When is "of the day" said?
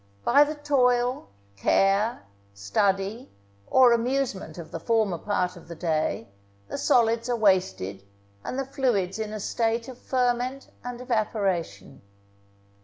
5.55-6.27